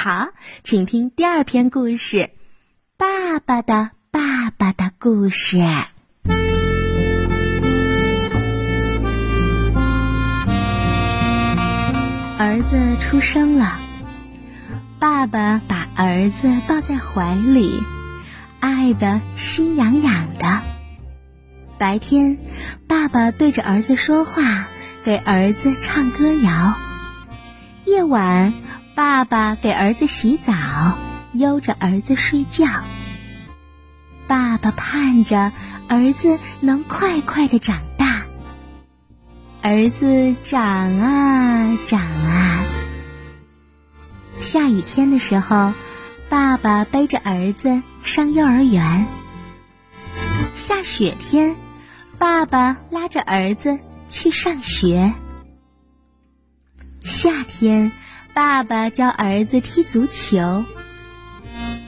[0.00, 0.28] 好，
[0.62, 2.16] 请听第二篇故事
[2.96, 5.56] 《爸爸的爸爸的故事》。
[12.38, 13.80] 儿子出生了，
[15.00, 17.82] 爸爸把儿子抱在怀里，
[18.60, 20.62] 爱得心痒痒的。
[21.76, 22.38] 白天，
[22.86, 24.68] 爸爸对着儿子说话，
[25.02, 26.74] 给儿子唱歌谣；
[27.84, 28.54] 夜晚，
[28.98, 30.52] 爸爸给儿子洗澡，
[31.32, 32.66] 悠着儿子睡觉。
[34.26, 35.52] 爸爸盼着
[35.88, 38.24] 儿子能快快的长大。
[39.62, 42.64] 儿子长啊长啊，
[44.40, 45.74] 下雨天的时候，
[46.28, 49.06] 爸爸背着儿子上幼儿园；
[50.56, 51.54] 下雪天，
[52.18, 53.78] 爸爸拉着儿子
[54.08, 55.12] 去上学；
[57.04, 57.92] 夏天，
[58.38, 60.62] 爸爸教儿子踢足球；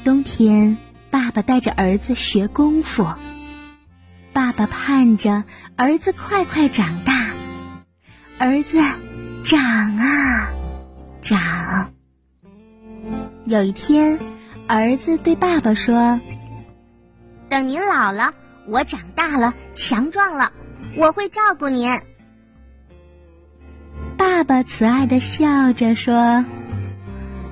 [0.02, 3.06] 冬天，爸爸带着儿子学功夫。
[4.32, 5.44] 爸爸盼着
[5.76, 7.30] 儿子快快长大。
[8.40, 8.82] 儿子，
[9.44, 10.50] 长啊，
[11.22, 11.92] 长。
[13.44, 14.18] 有一天，
[14.66, 16.18] 儿子对爸爸说
[17.48, 18.34] ：“等您老了，
[18.66, 20.52] 我长大了，强壮了，
[20.96, 22.00] 我会照顾您。”
[24.20, 26.44] 爸爸慈爱的笑着说：“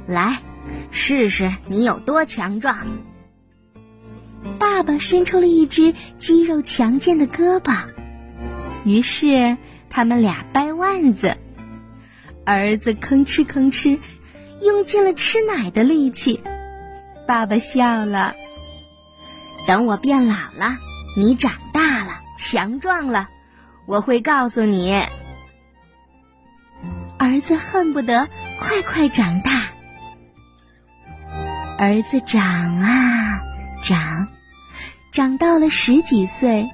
[0.07, 0.43] 来，
[0.91, 2.87] 试试你有多强壮。”
[4.61, 7.87] 爸爸伸出了一只肌肉强健的胳膊，
[8.85, 9.57] 于是。
[9.91, 11.39] 他们俩掰腕子，
[12.45, 13.99] 儿子吭哧吭哧，
[14.63, 16.43] 用尽了吃奶的力气。
[17.27, 18.35] 爸爸笑了。
[19.67, 20.77] 等我变老了，
[21.17, 23.31] 你长大了，强壮了，
[23.87, 24.95] 我会告诉你。
[27.39, 29.69] 儿子恨不得快快长大。
[31.79, 33.41] 儿子长啊
[33.81, 34.27] 长，
[35.13, 36.69] 长到了十几岁，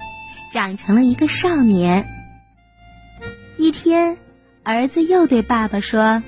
[0.55, 2.09] 长成了一个少年。
[3.59, 4.17] 一天，
[4.63, 6.23] 儿子又对爸爸说：“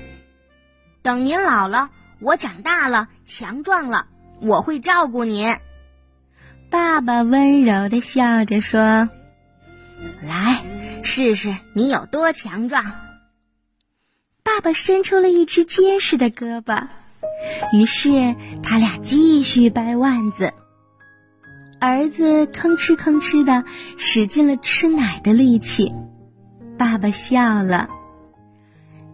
[1.01, 4.05] 等您老了，我长大了，强壮了，
[4.39, 5.55] 我会照顾您。”
[6.69, 9.09] 爸爸温柔的笑着说
[10.21, 10.63] ：“来，
[11.01, 12.85] 试试你有多强壮。”
[14.57, 16.87] 爸爸伸出了一只结实的胳膊，
[17.73, 20.51] 于是他俩继续掰腕子。
[21.79, 23.65] 儿子吭哧吭哧的
[23.99, 25.93] 使尽了吃奶的力气。
[26.75, 27.87] 爸爸笑了。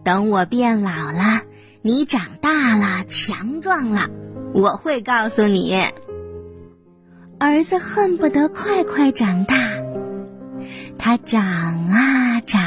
[0.02, 1.42] 等我变老了，
[1.82, 4.08] 你长大了，强壮了，
[4.54, 5.78] 我会告诉你。
[7.38, 9.74] 儿子恨不得快快长大，
[10.98, 11.42] 他长
[11.90, 12.62] 啊长，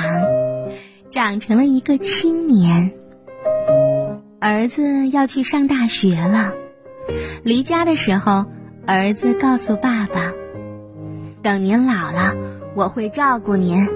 [1.17, 2.91] 长成了一个青年。
[4.39, 6.53] 儿子要去上大学了，
[7.41, 8.45] 离家的时候，
[8.85, 10.31] 儿子告诉爸爸
[11.41, 12.35] ：“等您老了，
[12.75, 13.89] 我会照顾您。”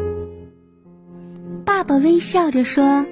[1.63, 3.05] 爸爸微笑着说：“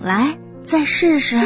[0.00, 1.40] 来，再试试。”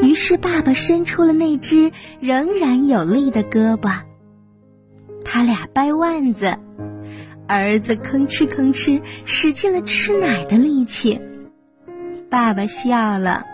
[0.00, 3.90] 于是爸爸伸出了那只仍然有力的胳膊。
[5.22, 6.56] 他俩掰腕子，
[7.46, 11.20] 儿子吭哧吭哧使尽了吃奶的力气。
[12.30, 13.44] 爸爸笑了：“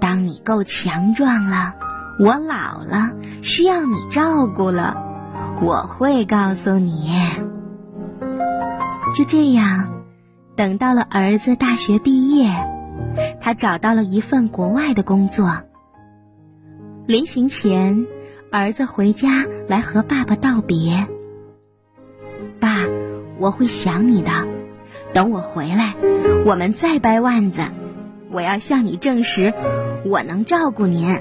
[0.00, 1.74] 当你够强壮了，
[2.18, 3.10] 我老了
[3.42, 4.96] 需要你照顾了，
[5.60, 7.10] 我会告诉你。”
[9.14, 10.02] 就这样，
[10.56, 12.50] 等到了儿子大学毕业，
[13.40, 15.50] 他找到了一份国外的工作。
[17.06, 18.06] 临行前，
[18.50, 21.06] 儿子回家来和爸爸道别
[22.62, 22.86] ：“爸，
[23.38, 24.30] 我会想你的。
[25.12, 25.96] 等我回来，
[26.46, 27.62] 我们再掰腕子。
[28.30, 29.52] 我要向你证实，
[30.04, 31.18] 我能照顾您。”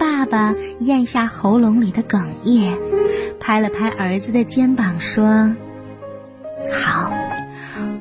[0.00, 2.76] 爸爸咽下喉咙里的哽咽，
[3.38, 5.54] 拍了拍儿子的肩膀说。
[6.72, 7.12] 好，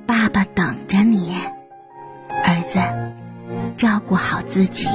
[0.08, 1.36] 爸爸等着你，
[2.44, 2.80] 儿子，
[3.78, 4.88] 照顾好自己。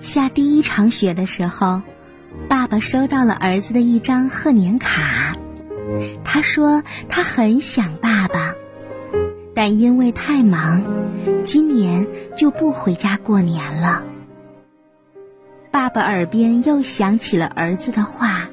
[0.00, 1.82] 下第一场雪的时候，
[2.46, 5.32] 爸爸收到了儿子的一张贺年卡。
[6.24, 8.54] 他说他很想爸爸，
[9.54, 10.84] 但因为太忙，
[11.44, 12.06] 今年
[12.36, 14.04] 就不回家过年了。
[15.70, 18.48] 爸爸耳边又响起了儿子的话：“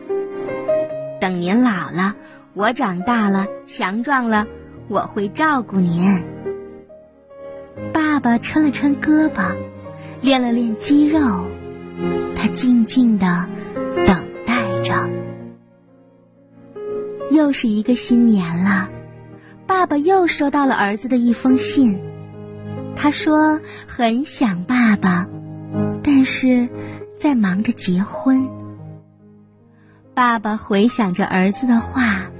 [1.19, 2.15] 等您老了。”
[2.55, 4.47] 我长大了，强壮了，
[4.87, 6.23] 我会照顾您。
[7.91, 9.51] 爸爸抻了抻胳膊，
[10.21, 11.19] 练了练肌肉，
[12.37, 13.47] 他静静的
[14.85, 15.09] 着。
[17.31, 18.89] 又是一个新年了，
[19.67, 21.99] 爸爸又收到了儿子的一封信。
[22.95, 25.27] 他说很想爸爸，
[26.01, 26.69] 但是
[27.17, 28.47] 在忙着结婚。
[30.13, 32.31] 爸爸回想着儿子的话：“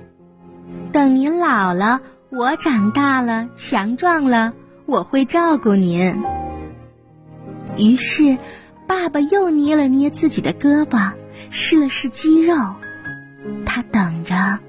[0.94, 2.00] 等您老了，
[2.30, 4.54] 我长大了，强壮了，
[4.86, 6.24] 我会照顾您。”
[7.78, 8.38] 于是，
[8.88, 11.12] 爸爸又捏了捏自己的胳膊，
[11.58, 12.54] 试了试肌肉。
[13.66, 14.60] 他等着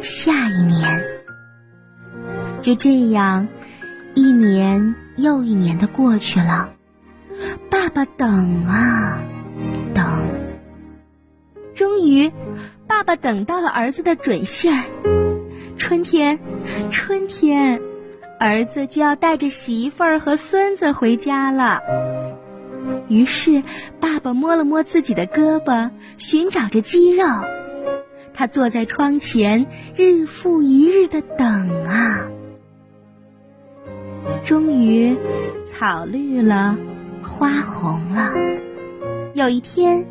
[0.00, 1.02] 下一年。
[2.60, 3.48] 就这样，
[4.14, 6.74] 一年又一年的过去了。
[7.70, 9.18] 爸爸等啊
[9.94, 10.04] 等，
[11.74, 12.30] 终于，
[12.86, 14.84] 爸爸等到了儿子的准信儿。
[15.78, 16.38] 春天，
[16.90, 17.80] 春天，
[18.38, 21.80] 儿子就要带着媳妇儿和孙子回家了。
[23.08, 23.62] 于是，
[24.00, 27.24] 爸爸摸了摸自己的胳膊，寻找着肌肉。
[28.34, 29.66] 他坐在窗前，
[29.96, 32.28] 日复一日的等啊。
[34.44, 35.16] 终于，
[35.66, 36.76] 草绿了，
[37.22, 38.34] 花红了。
[39.34, 40.06] 有一天，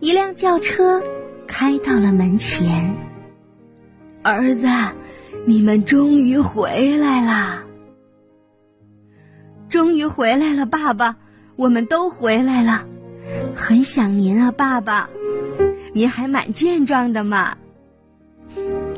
[0.00, 1.02] 一辆轿车
[1.46, 2.96] 开到了门前。
[4.22, 4.68] 儿子，
[5.46, 7.64] 你们终于回来啦！
[9.68, 11.16] 终于回来了，爸爸。
[11.56, 12.86] 我们都回来了，
[13.54, 15.08] 很想您啊，爸爸。
[15.94, 17.56] 您还蛮健壮的嘛。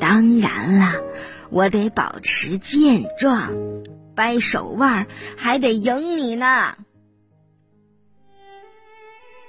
[0.00, 1.00] 当然了，
[1.50, 3.52] 我得保持健壮，
[4.16, 5.06] 掰手腕
[5.36, 6.74] 还得赢你呢。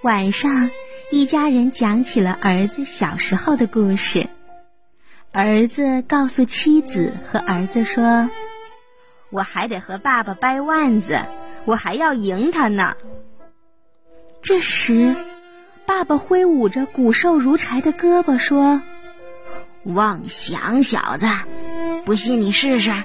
[0.03, 0.69] 晚上，
[1.11, 4.29] 一家人讲起了儿子小时候的故事。
[5.31, 8.29] 儿子告诉妻子和儿子说
[9.31, 11.19] ：“我还得和爸爸掰腕子。”
[11.65, 12.95] 我还要赢他呢。
[14.41, 15.15] 这时，
[15.85, 18.81] 爸爸挥舞着骨瘦如柴的胳膊说
[19.83, 21.27] ：“妄想，小子！
[22.06, 23.03] 不信你试试。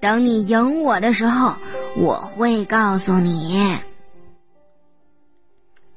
[0.00, 1.56] 等你赢我的时候，
[1.96, 3.78] 我会告诉你。”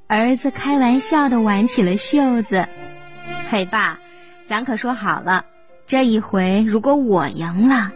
[0.07, 2.67] 儿子开玩笑的挽起了袖子
[3.49, 3.99] ：“嘿，爸，
[4.45, 5.45] 咱可说好了，
[5.85, 7.91] 这一回如果我赢了，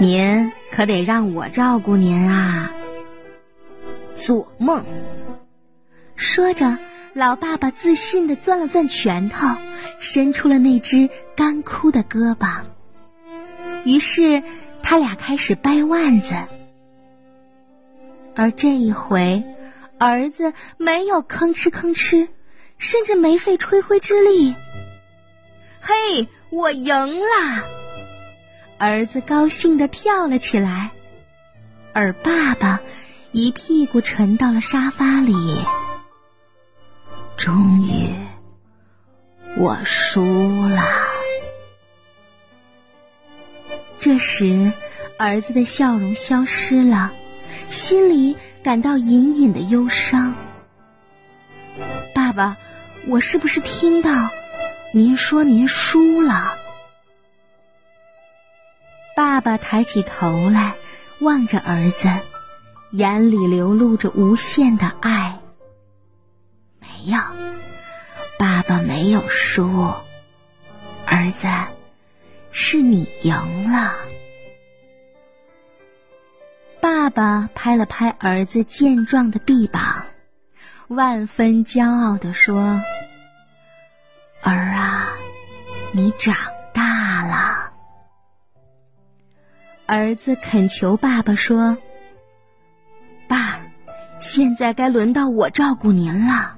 [0.00, 2.72] 您可得让我照顾您啊。”
[4.24, 4.84] 做梦！
[6.14, 6.78] 说着，
[7.12, 9.48] 老爸爸自信的攥了攥拳头，
[9.98, 12.60] 伸出了那只干枯的胳膊。
[13.84, 14.44] 于是，
[14.80, 16.36] 他俩开始掰腕子。
[18.36, 19.42] 而这一回，
[19.98, 22.28] 儿子没有吭哧吭哧，
[22.78, 24.54] 甚至没费吹灰之力。
[25.80, 27.64] 嘿，我赢了！
[28.78, 30.92] 儿子高兴的跳了起来，
[31.92, 32.80] 而爸爸。
[33.32, 35.34] 一屁股沉到了沙发里。
[37.38, 38.14] 终于，
[39.56, 40.82] 我输了。
[43.98, 44.72] 这时，
[45.18, 47.10] 儿子的笑容消失了，
[47.70, 50.34] 心里感到隐隐的忧伤。
[52.14, 52.58] 爸爸，
[53.06, 54.28] 我是不是听到
[54.92, 56.58] 您说您输了？
[59.16, 60.74] 爸爸抬起头来，
[61.20, 62.10] 望着儿子。
[62.92, 65.40] 眼里流露着无限的爱。
[66.78, 67.18] 没有，
[68.38, 69.94] 爸爸没有输，
[71.06, 71.48] 儿子，
[72.50, 73.94] 是你赢了。
[76.82, 80.04] 爸爸拍了拍儿子健壮的臂膀，
[80.88, 82.82] 万分骄傲地说
[84.44, 85.08] ：“儿啊，
[85.92, 86.36] 你长
[86.74, 87.72] 大了。”
[89.86, 91.78] 儿子恳求爸爸说。
[94.22, 96.54] 现在该轮到我照顾您了，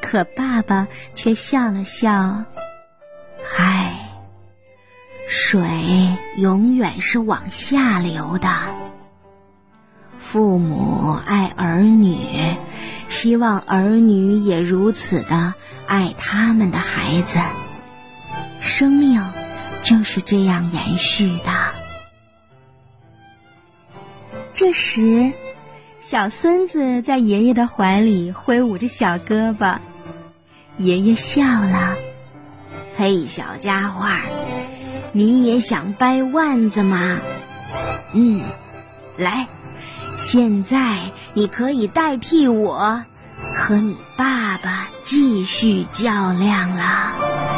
[0.00, 2.44] 可爸爸却笑了笑
[3.44, 3.94] ：“嗨，
[5.28, 8.48] 水永远是往下流的。
[10.16, 12.56] 父母爱儿女，
[13.08, 15.52] 希望儿女也如此的
[15.86, 17.38] 爱他们的孩子。
[18.60, 19.22] 生命
[19.82, 21.73] 就是这样延续的。”
[24.54, 25.32] 这时，
[25.98, 29.78] 小孙子在爷爷的怀里挥舞着小胳膊，
[30.76, 31.96] 爷爷笑了
[32.96, 34.06] ：“嘿，小家伙，
[35.10, 37.18] 你也想掰腕子吗？
[38.12, 38.42] 嗯，
[39.16, 39.48] 来，
[40.16, 43.02] 现在你可以代替我，
[43.56, 47.53] 和你爸爸继续较量了。”